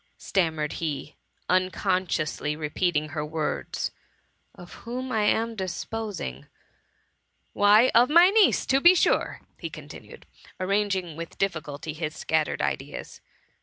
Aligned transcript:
^* 0.01 0.03
stammered 0.17 0.73
he, 0.81 1.15
unconsciously 1.47 2.55
repeating 2.55 3.09
her 3.09 3.23
words," 3.23 3.91
Of 4.55 4.73
whom 4.81 5.11
I 5.11 5.25
am 5.25 5.55
disposing? 5.55 6.47
Why, 7.53 7.91
of 7.93 8.09
my 8.09 8.31
niece, 8.31 8.65
to 8.65 8.81
be 8.81 8.95
sure,^ 8.95 9.45
he 9.59 9.69
continued, 9.69 10.25
arranging 10.59 11.15
with 11.15 11.37
difficulty 11.37 11.93
his 11.93 12.15
scattered 12.15 12.63
ideas. 12.63 13.21